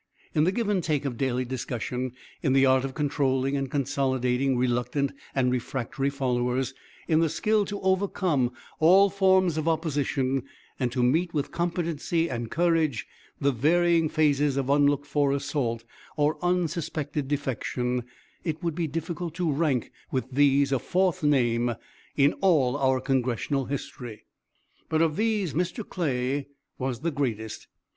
[0.33, 4.57] In the give and take of daily discussion, in the art of controlling and consolidating
[4.57, 6.73] reluctant and refractory followers,
[7.07, 10.41] in the skill to overcome all forms of opposition,
[10.79, 13.05] and to meet with competency and courage
[13.39, 15.83] the varying phases of unlooked for assault
[16.17, 18.03] or unsuspected defection,
[18.43, 21.75] it would be difficult to rank with these a fourth name
[22.17, 24.25] in all our Congressional history.
[24.89, 25.87] But of these Mr.
[25.87, 26.47] Clay
[26.79, 27.67] was the greatest.